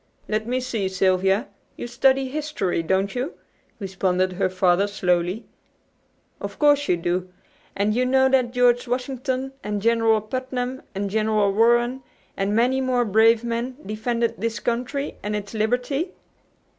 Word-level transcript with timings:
"Let 0.27 0.47
me 0.47 0.59
see, 0.59 0.89
Sylvia. 0.89 1.47
You 1.77 1.85
study 1.85 2.27
history, 2.27 2.81
don't 2.81 3.13
you?" 3.13 3.35
responded 3.77 4.33
her 4.33 4.49
father 4.49 4.87
slowly. 4.87 5.45
"Of 6.39 6.57
course 6.57 6.87
you 6.87 6.97
do; 6.97 7.31
and 7.75 7.93
you 7.93 8.03
know 8.07 8.27
that 8.27 8.51
George 8.51 8.87
Washington 8.87 9.53
and 9.63 9.79
General 9.79 10.19
Putnam 10.21 10.81
and 10.95 11.07
General 11.07 11.53
Warren, 11.53 12.01
and 12.35 12.55
many 12.55 12.81
more 12.81 13.05
brave 13.05 13.43
men, 13.43 13.77
defended 13.85 14.33
this 14.39 14.59
country 14.59 15.17
and 15.21 15.35
its 15.35 15.53
liberty?" 15.53 16.13